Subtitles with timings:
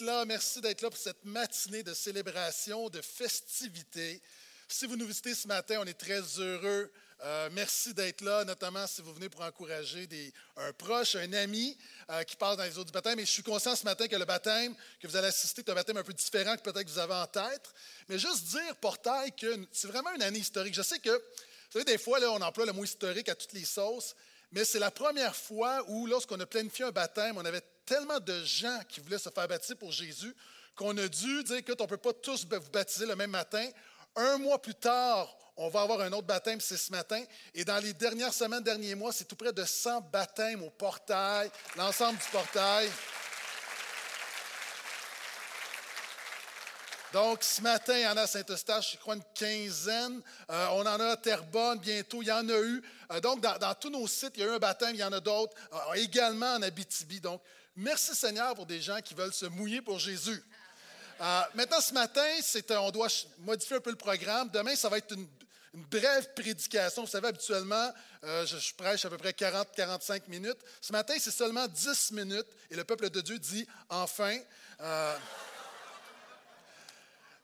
[0.00, 0.24] là.
[0.24, 4.20] Merci d'être là pour cette matinée de célébration, de festivité.
[4.68, 6.90] Si vous nous visitez ce matin, on est très heureux.
[7.22, 10.06] Euh, merci d'être là, notamment si vous venez pour encourager
[10.56, 11.78] un proche, un ami
[12.10, 13.18] euh, qui passe dans les eaux du baptême.
[13.18, 15.74] Et je suis conscient ce matin que le baptême que vous allez assister est un
[15.74, 17.72] baptême un peu différent que peut-être vous avez en tête.
[18.08, 20.74] Mais juste dire, portail, que c'est vraiment une année historique.
[20.74, 23.52] Je sais que, vous savez, des fois, là, on emploie le mot historique à toutes
[23.52, 24.14] les sauces,
[24.52, 28.44] mais c'est la première fois où, lorsqu'on a planifié un baptême, on avait tellement de
[28.44, 30.34] gens qui voulaient se faire baptiser pour Jésus
[30.74, 33.66] qu'on a dû dire qu'on ne peut pas tous vous baptiser le même matin.
[34.14, 37.22] Un mois plus tard, on va avoir un autre baptême, c'est ce matin.
[37.54, 41.50] Et dans les dernières semaines, derniers mois, c'est tout près de 100 baptêmes au portail,
[41.76, 42.90] l'ensemble du portail.
[47.12, 50.20] Donc, ce matin, il y en a à Saint-Eustache, je crois une quinzaine.
[50.50, 52.82] Euh, on en a à Terrebonne bientôt, il y en a eu.
[53.12, 55.04] Euh, donc, dans, dans, tous nos sites, il y a eu un baptême, il y
[55.04, 57.20] en a d'autres, euh, également en Abitibi.
[57.20, 57.40] Donc,
[57.76, 60.42] merci Seigneur pour des gens qui veulent se mouiller pour Jésus.
[61.54, 62.26] maintenant, ce matin,
[62.80, 63.08] on doit
[63.38, 64.50] modifier un peu le programme.
[64.50, 65.26] Demain, ça va être une,
[65.90, 67.02] brève prédication.
[67.02, 70.56] Vous savez, habituellement, je, je, prêche à peu près 40-45 minutes.
[70.80, 74.38] Ce matin, c'est seulement 10 minutes et le peuple de Dieu dit enfin.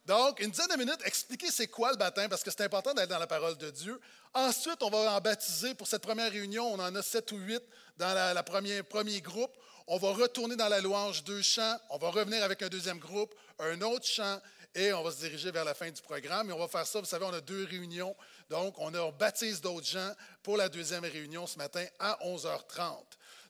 [0.04, 3.10] Donc, une dizaine de minutes, expliquer c'est quoi le baptême, parce que c'est important d'être
[3.10, 4.00] dans la parole de Dieu.
[4.34, 6.66] Ensuite, on va en baptiser pour cette première réunion.
[6.72, 7.62] On en a sept ou huit
[7.98, 8.42] dans le
[8.82, 9.56] premier, groupe.
[9.86, 11.78] On va retourner dans la louange deux chants.
[11.90, 14.40] On va revenir avec un deuxième groupe, un autre chant,
[14.74, 16.50] et on va se diriger vers la fin du programme.
[16.50, 18.16] Et on va faire ça, vous savez, on a deux réunions.
[18.50, 23.04] Donc, on, a, baptise d'autres gens pour la deuxième réunion ce matin à 11h30.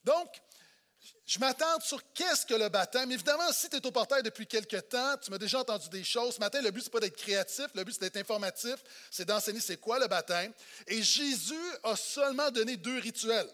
[0.04, 0.28] Donc,
[1.24, 3.10] je m'attends sur qu'est-ce que le baptême.
[3.10, 6.34] Évidemment, si tu es au portail depuis quelque temps, tu m'as déjà entendu des choses.
[6.34, 8.76] Ce matin, le but, ce n'est pas d'être créatif, le but, c'est d'être informatif,
[9.10, 10.52] c'est d'enseigner c'est quoi le baptême.
[10.86, 13.48] Et Jésus a seulement donné deux rituels.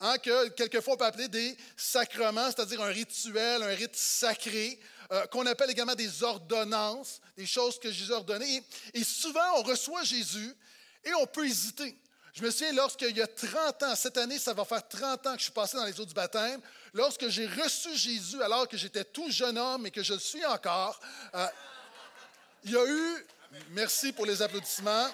[0.00, 4.80] Hein, que quelquefois on peut appeler des sacrements, c'est-à-dire un rituel, un rite sacré,
[5.12, 8.64] euh, qu'on appelle également des ordonnances, des choses que Jésus a ordonnées.
[8.94, 10.56] et souvent, on reçoit Jésus
[11.04, 11.96] et on peut hésiter.
[12.32, 15.32] Je me souviens, lorsqu'il y a 30 ans, cette année, ça va faire 30 ans
[15.32, 16.60] que je suis passé dans les eaux du baptême,
[16.94, 20.44] lorsque j'ai reçu Jésus alors que j'étais tout jeune homme et que je le suis
[20.46, 20.98] encore,
[21.34, 21.46] euh,
[22.64, 23.26] il y a eu,
[23.70, 25.08] merci pour les applaudissements,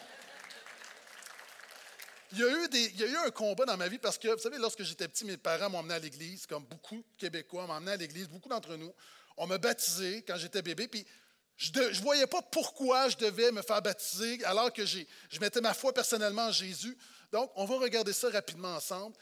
[2.32, 5.08] il y, a eu un combat dans ma vie parce que, vous savez, lorsque j'étais
[5.08, 8.28] petit, mes parents m'ont emmené à l'église, comme beaucoup de Québécois m'ont emmené à l'église,
[8.28, 8.94] beaucoup d'entre nous.
[9.38, 11.06] On m'a baptisé quand j'étais bébé, puis
[11.58, 15.04] je ne voyais pas pourquoi je devais me faire baptiser alors que je
[15.40, 16.96] mettais ma foi personnellement en Jésus.
[17.32, 19.16] Donc, on va regarder ça rapidement ensemble.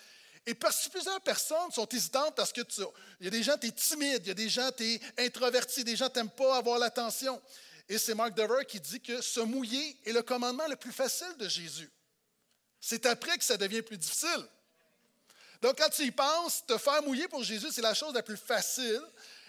[0.44, 2.60] Et plusieurs personnes sont hésitantes parce que
[3.20, 5.00] il y a des gens, tu es timide, il y a des gens, tu es
[5.18, 7.40] introverti, des gens, tu n'aimes pas avoir l'attention.
[7.88, 11.34] Et c'est Mark Dever qui dit que se mouiller est le commandement le plus facile
[11.38, 11.90] de Jésus.
[12.80, 14.46] C'est après que ça devient plus difficile.
[15.62, 18.36] Donc, quand tu y penses, te faire mouiller pour Jésus, c'est la chose la plus
[18.36, 19.02] facile.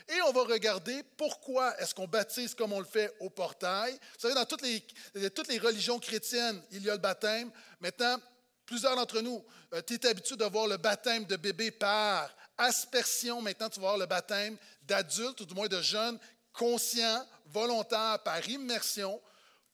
[0.10, 3.94] Et on va regarder pourquoi est-ce qu'on baptise comme on le fait au portail.
[3.94, 7.52] Vous savez, dans toutes les, religions chrétiennes, il y a le baptême.
[7.82, 8.18] Maintenant,
[8.66, 13.42] plusieurs d'entre nous, euh, tu es habitué de voir le baptême de bébé par aspersion.
[13.42, 16.18] Maintenant, tu vas voir le baptême d'adultes, ou du moins de jeunes,
[16.54, 19.22] conscients, volontaires, par immersion.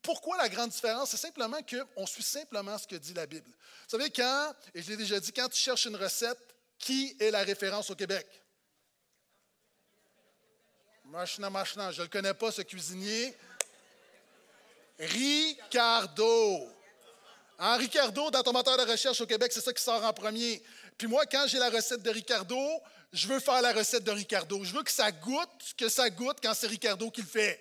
[0.02, 1.12] Pourquoi la grande différence?
[1.12, 3.48] C'est simplement qu'on suit simplement ce que dit la Bible.
[3.48, 6.40] Vous savez, quand, et je l'ai déjà dit, quand tu cherches une recette,
[6.80, 8.28] qui est la référence au Québec?
[11.14, 13.36] Machina, machina, je ne le connais pas, ce cuisinier.
[14.98, 16.68] Ricardo.
[17.60, 20.64] Hein, Ricardo, dans ton moteur de recherche au Québec, c'est ça qui sort en premier.
[20.98, 22.58] Puis moi, quand j'ai la recette de Ricardo,
[23.12, 24.64] je veux faire la recette de Ricardo.
[24.64, 27.60] Je veux que ça goûte, que ça goûte quand c'est Ricardo qui le fait.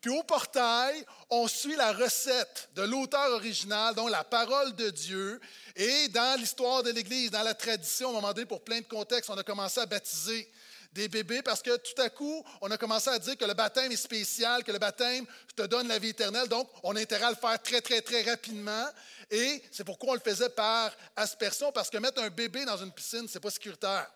[0.00, 5.40] Puis au portail, on suit la recette de l'auteur original, donc la parole de Dieu.
[5.76, 8.86] Et dans l'histoire de l'Église, dans la tradition, à un moment donné, pour plein de
[8.86, 10.50] contextes, on a commencé à baptiser
[10.92, 13.90] des bébés parce que tout à coup, on a commencé à dire que le baptême
[13.90, 15.26] est spécial, que le baptême
[15.56, 16.48] te donne la vie éternelle.
[16.48, 18.86] Donc, on a intérêt à le faire très, très, très rapidement.
[19.30, 22.92] Et c'est pourquoi on le faisait par aspersion, parce que mettre un bébé dans une
[22.92, 24.10] piscine, ce n'est pas sécuritaire.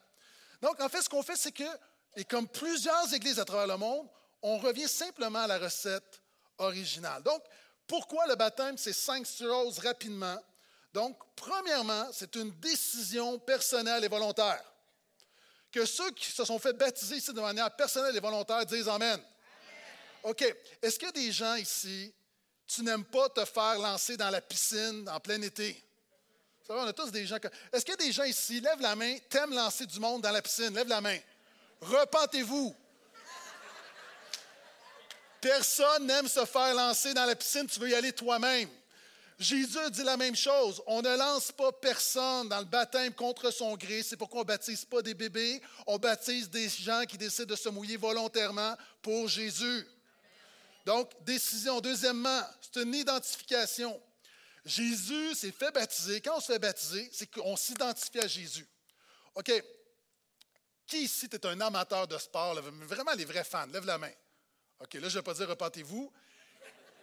[0.60, 1.64] Donc, en fait, ce qu'on fait, c'est que,
[2.16, 4.06] et comme plusieurs églises à travers le monde,
[4.42, 6.20] on revient simplement à la recette
[6.58, 7.22] originale.
[7.22, 7.42] Donc,
[7.86, 8.76] pourquoi le baptême?
[8.76, 10.38] C'est cinq choses rapidement?
[10.92, 14.62] Donc, premièrement, c'est une décision personnelle et volontaire
[15.76, 19.20] que ceux qui se sont fait baptiser ici de manière personnelle et volontaire disent Amen.
[20.22, 20.42] OK.
[20.80, 22.14] Est-ce qu'il y a des gens ici,
[22.66, 25.84] tu n'aimes pas te faire lancer dans la piscine en plein été?
[26.66, 27.36] Ça va, on a tous des gens.
[27.70, 30.30] Est-ce qu'il y a des gens ici, lève la main, t'aimes lancer du monde dans
[30.30, 30.74] la piscine?
[30.74, 31.18] Lève la main.
[31.82, 32.74] Repentez-vous.
[35.42, 38.70] Personne n'aime se faire lancer dans la piscine, tu veux y aller toi-même.
[39.38, 40.82] Jésus dit la même chose.
[40.86, 44.02] On ne lance pas personne dans le baptême contre son gré.
[44.02, 45.60] C'est pourquoi on ne baptise pas des bébés.
[45.86, 49.86] On baptise des gens qui décident de se mouiller volontairement pour Jésus.
[50.86, 51.80] Donc, décision.
[51.80, 54.00] Deuxièmement, c'est une identification.
[54.64, 56.20] Jésus s'est fait baptiser.
[56.22, 58.66] Quand on se fait baptiser, c'est qu'on s'identifie à Jésus.
[59.34, 59.52] OK.
[60.86, 62.54] Qui ici est un amateur de sport?
[62.62, 63.66] Vraiment les vrais fans.
[63.66, 64.12] Lève la main.
[64.80, 66.10] OK, là, je ne vais pas dire repentez-vous.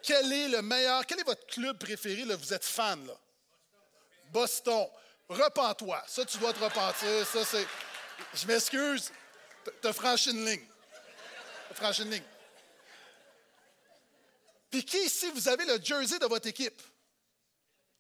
[0.04, 2.24] Quel est le meilleur, quel est votre club préféré?
[2.36, 3.18] Vous êtes fan, là?
[4.32, 4.86] Boston.
[5.30, 6.04] Repends-toi.
[6.08, 7.26] Ça, tu dois te repentir.
[7.26, 7.66] Ça, c'est.
[8.34, 9.12] Je m'excuse.
[9.82, 10.68] Tu as franchi une ligne.
[11.70, 12.24] Tu franchi une ligne.
[14.70, 16.82] Puis qui ici, vous avez le jersey de votre équipe?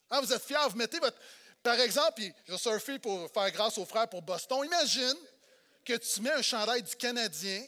[0.09, 1.17] Hein, vous êtes fiers, vous mettez votre.
[1.61, 4.65] Par exemple, je surfé pour faire grâce aux frères pour Boston.
[4.65, 5.15] Imagine
[5.85, 7.63] que tu mets un chandail du Canadien,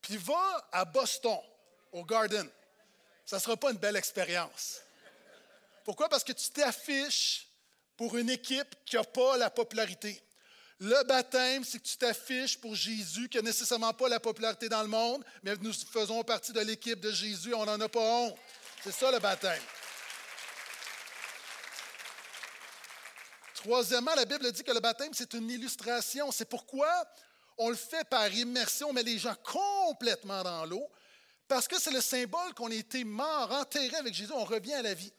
[0.00, 1.38] puis va à Boston,
[1.92, 2.48] au Garden
[3.28, 4.80] ça ne sera pas une belle expérience.
[5.84, 6.08] Pourquoi?
[6.08, 7.46] Parce que tu t'affiches
[7.94, 10.18] pour une équipe qui n'a pas la popularité.
[10.80, 14.80] Le baptême, c'est que tu t'affiches pour Jésus, qui n'a nécessairement pas la popularité dans
[14.80, 18.34] le monde, mais nous faisons partie de l'équipe de Jésus, on n'en a pas honte.
[18.82, 19.60] C'est ça le baptême.
[23.56, 26.32] Troisièmement, la Bible dit que le baptême, c'est une illustration.
[26.32, 26.88] C'est pourquoi
[27.58, 30.88] on le fait par immersion, on met les gens complètement dans l'eau,
[31.48, 34.82] parce que c'est le symbole qu'on a été mort, enterré avec Jésus, on revient à
[34.82, 35.12] la vie.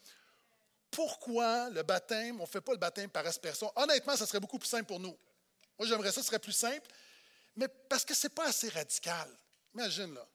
[0.91, 3.71] Pourquoi le baptême, on ne fait pas le baptême par aspersion?
[3.75, 5.17] Honnêtement, ça serait beaucoup plus simple pour nous.
[5.77, 6.87] Moi, j'aimerais ça, ce serait plus simple,
[7.55, 9.29] mais parce que ce n'est pas assez radical.
[9.73, 10.27] Imagine, là.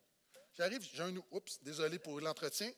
[0.56, 1.14] J'arrive, j'ai un.
[1.30, 2.70] Oups, désolé pour l'entretien.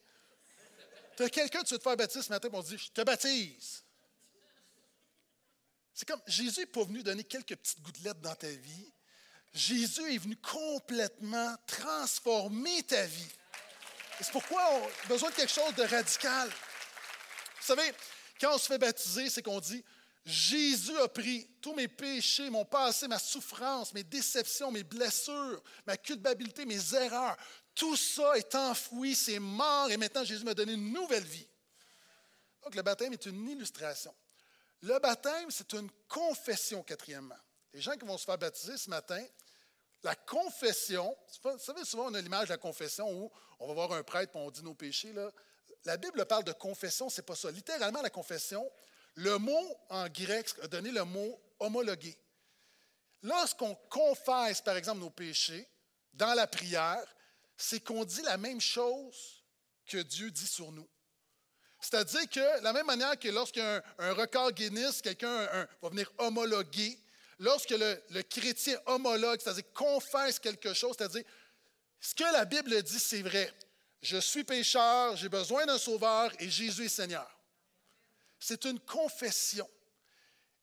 [1.17, 3.03] Tu as quelqu'un, tu veux te faire baptiser ce matin, on te dit Je te
[3.03, 3.83] baptise.
[5.95, 8.93] C'est comme Jésus n'est pas venu donner quelques petites gouttelettes dans ta vie.
[9.53, 13.33] Jésus est venu complètement transformer ta vie.
[14.21, 16.49] C'est pourquoi on a besoin de quelque chose de radical.
[16.49, 17.93] Vous savez,
[18.41, 19.85] quand on se fait baptiser, c'est qu'on dit
[20.25, 25.97] Jésus a pris tous mes péchés, mon passé, ma souffrance, mes déceptions, mes blessures, ma
[25.97, 27.37] culpabilité, mes erreurs.
[27.75, 31.47] Tout ça est enfoui, c'est mort, et maintenant Jésus m'a donné une nouvelle vie.
[32.63, 34.13] Donc le baptême est une illustration.
[34.83, 37.37] Le baptême, c'est une confession, quatrièmement.
[37.77, 39.23] Les gens qui vont se faire baptiser ce matin,
[40.03, 41.15] la confession,
[41.45, 43.31] vous savez, souvent on a l'image de la confession où
[43.61, 45.15] on va voir un prêtre et on dit nos péchés.
[45.85, 47.51] La Bible parle de confession, c'est pas ça.
[47.51, 48.67] Littéralement, la confession,
[49.17, 52.17] le mot en grec a donné le mot homologué.
[53.23, 55.69] Lorsqu'on confesse, par exemple, nos péchés
[56.15, 57.05] dans la prière,
[57.59, 59.45] c'est qu'on dit la même chose
[59.85, 60.89] que Dieu dit sur nous.
[61.79, 65.45] C'est-à-dire que, de la même manière que lorsqu'il record Guinness, quelqu'un
[65.83, 66.99] va venir homologuer
[67.39, 71.25] lorsque le, chrétien homologue, c'est-à-dire confesse quelque chose, c'est-à-dire
[72.01, 73.53] ce que la Bible dit, c'est vrai.
[74.03, 77.29] Je suis pécheur, j'ai besoin d'un sauveur et Jésus est Seigneur.
[78.39, 79.69] C'est une confession.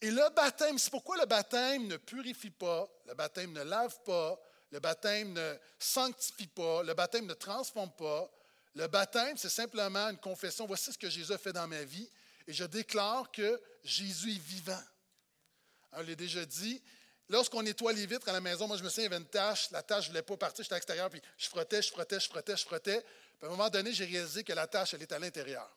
[0.02, 4.40] Et le baptême, c'est pourquoi le baptême ne purifie pas, le baptême ne lave pas,
[4.72, 8.30] le baptême ne sanctifie pas, le baptême ne transforme pas.
[8.76, 10.66] Le baptême, c'est simplement une confession.
[10.66, 12.10] Voici ce que Jésus a fait dans ma vie
[12.48, 14.82] et je déclare que Jésus est vivant.
[15.96, 16.82] On l'a déjà dit.
[17.30, 19.30] Lorsqu'on nettoie les vitres à la maison, moi, je me souviens, il y avait une
[19.30, 19.72] tâche.
[19.72, 20.64] La tâche ne voulait pas partir.
[20.64, 23.02] J'étais à l'extérieur, puis je frottais, je frottais, je frottais, je frottais.
[23.02, 25.70] Puis à un moment donné, j'ai réalisé que la tâche, elle est à l'intérieur.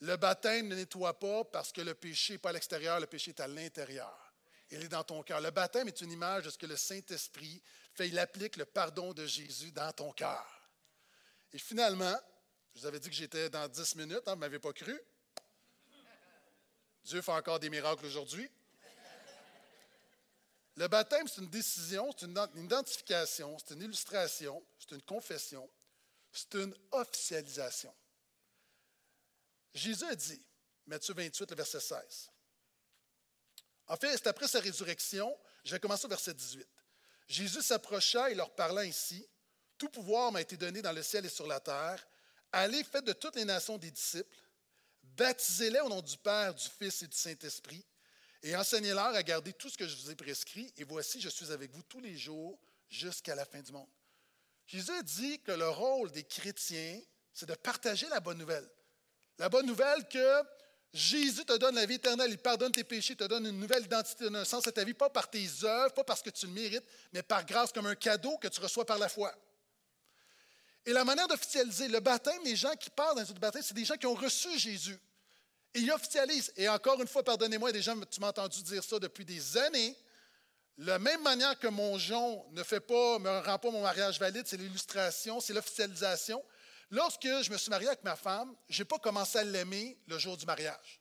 [0.00, 3.30] Le baptême ne nettoie pas parce que le péché n'est pas à l'extérieur, le péché
[3.30, 4.32] est à l'intérieur.
[4.70, 5.40] Il est dans ton cœur.
[5.40, 7.62] Le baptême est une image de ce que le Saint-Esprit
[7.92, 8.08] fait.
[8.08, 10.46] Il applique le pardon de Jésus dans ton cœur.
[11.52, 12.16] Et finalement,
[12.74, 14.98] je vous avais dit que j'étais dans dix minutes, hein, vous ne m'avez pas cru.
[17.04, 18.48] Dieu fait encore des miracles aujourd'hui.
[20.76, 25.68] Le baptême, c'est une décision, c'est une identification, c'est une illustration, c'est une confession,
[26.32, 27.94] c'est une officialisation.
[29.74, 30.42] Jésus a dit,
[30.86, 32.30] Matthieu 28, le verset 16.
[33.88, 36.66] En fait, c'est après sa résurrection, je vais commencer au verset 18.
[37.28, 39.28] Jésus s'approcha et leur parla ainsi
[39.78, 42.04] Tout pouvoir m'a été donné dans le ciel et sur la terre.
[42.52, 44.36] Allez, faites de toutes les nations des disciples,
[45.02, 47.84] baptisez-les au nom du Père, du Fils et du Saint-Esprit
[48.42, 51.52] et enseignez-leur à garder tout ce que je vous ai prescrit, et voici, je suis
[51.52, 53.88] avec vous tous les jours jusqu'à la fin du monde.
[54.66, 57.00] Jésus a dit que le rôle des chrétiens,
[57.32, 58.68] c'est de partager la bonne nouvelle.
[59.38, 60.42] La bonne nouvelle que
[60.92, 64.26] Jésus te donne la vie éternelle, il pardonne tes péchés, te donne une nouvelle identité,
[64.26, 66.84] un sens à ta vie, pas par tes œuvres, pas parce que tu le mérites,
[67.12, 69.32] mais par grâce comme un cadeau que tu reçois par la foi.
[70.86, 73.84] Et la manière d'officialiser le baptême, les gens qui parlent dans le baptême, c'est des
[73.84, 74.98] gens qui ont reçu Jésus.
[75.74, 76.52] Il officialise.
[76.56, 79.96] Et encore une fois, pardonnez-moi, gens, tu m'as entendu dire ça depuis des années.
[80.78, 84.46] La même manière que mon jonc ne fait pas, me rend pas mon mariage valide,
[84.46, 86.42] c'est l'illustration, c'est l'officialisation.
[86.90, 90.18] Lorsque je me suis marié avec ma femme, je n'ai pas commencé à l'aimer le
[90.18, 91.00] jour du mariage.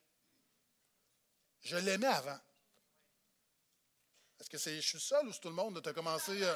[1.61, 2.39] Je l'aimais avant.
[4.39, 5.81] Est-ce que c'est je suis seul ou c'est tout le monde?
[5.81, 6.43] Tu commencé.
[6.43, 6.55] Euh,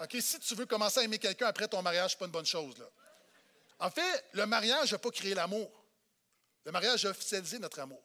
[0.00, 2.32] OK, si tu veux commencer à aimer quelqu'un après ton mariage, ce n'est pas une
[2.32, 2.76] bonne chose.
[2.78, 2.86] Là.
[3.78, 5.70] En fait, le mariage n'a pas créé l'amour.
[6.64, 8.02] Le mariage a officialisé notre amour.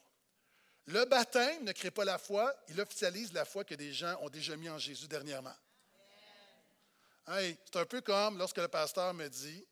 [0.85, 4.29] Le baptême ne crée pas la foi, il officialise la foi que des gens ont
[4.29, 5.55] déjà mis en Jésus dernièrement.
[7.27, 9.67] c'est un peu comme lorsque le pasteur me dit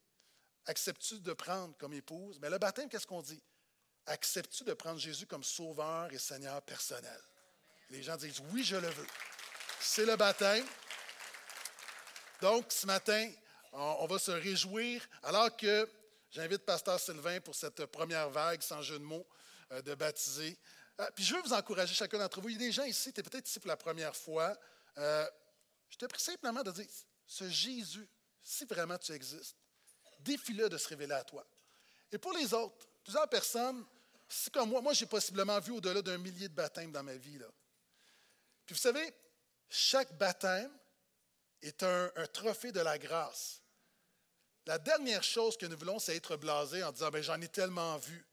[0.68, 2.40] Acceptes-tu de prendre comme épouse?
[2.42, 3.42] Mais le baptême, qu'est-ce qu'on dit?
[4.06, 7.20] Acceptes-tu de prendre Jésus comme sauveur et Seigneur personnel?
[7.90, 9.08] Les gens disent Oui, je le veux.
[9.80, 10.66] C'est le baptême.
[12.42, 13.32] Donc, ce matin,
[13.72, 15.90] on va se réjouir alors que
[16.38, 19.26] j'invite Pasteur Sylvain pour cette première vague, sans jeu de mots,
[19.72, 20.56] euh, de baptiser.
[21.00, 22.50] Euh, puis je veux vous encourager, chacun d'entre vous.
[22.50, 24.56] Il y a des gens ici, tu es peut-être ici pour la première fois.
[25.00, 25.28] Euh,
[25.90, 26.86] je te prie simplement de dire
[27.26, 28.08] ce Jésus,
[28.44, 29.58] si vraiment tu existes,
[30.20, 31.44] défie-le de se révéler à toi.
[32.12, 33.84] Et pour les autres, plusieurs personnes,
[34.30, 37.40] c'est comme moi, moi j'ai possiblement vu au-delà d'un millier de baptêmes dans ma vie.
[37.40, 37.48] Là.
[38.64, 39.12] Puis vous savez,
[39.70, 40.72] chaque baptême
[41.64, 43.64] est un, trophée de la grâce.
[44.68, 47.98] La dernière chose que nous voulons, c'est être blasé en disant, ben, j'en ai tellement
[47.98, 48.26] vu.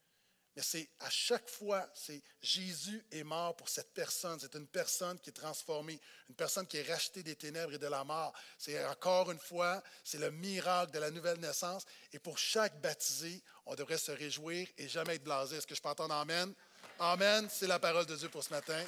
[0.57, 4.38] Mais c'est à chaque fois, c'est Jésus est mort pour cette personne.
[4.41, 7.87] C'est une personne qui est transformée, une personne qui est rachetée des ténèbres et de
[7.87, 8.33] la mort.
[8.59, 11.85] C'est encore une fois, c'est le miracle de la nouvelle naissance.
[12.12, 15.57] Et pour chaque baptisé, on devrait se réjouir et jamais être blasé.
[15.57, 16.53] Est-ce que je peux entendre Amen?
[16.99, 18.85] Amen, c'est la parole de Dieu pour ce matin.